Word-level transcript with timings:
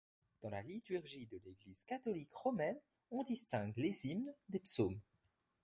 Dans 0.41 0.49
la 0.49 0.63
liturgie 0.63 1.27
de 1.27 1.39
l'église 1.45 1.83
catholique 1.83 2.33
romaine 2.33 2.79
on 3.11 3.21
distingue 3.21 3.77
les 3.77 4.07
hymnes 4.07 4.33
des 4.49 4.57
psaumes. 4.59 4.99